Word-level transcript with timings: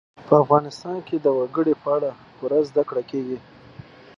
په 0.27 0.33
افغانستان 0.43 0.95
کې 1.07 1.15
د 1.19 1.25
وګړي 1.37 1.73
په 1.81 1.87
اړه 1.95 2.09
پوره 2.37 2.59
زده 2.69 2.83
کړه 2.89 3.03
کېږي. 3.09 3.37